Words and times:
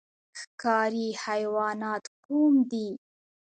ښکاري 0.39 1.07
حیوانات 1.25 2.03
کوم 2.25 2.53
دي؟ 2.71 2.87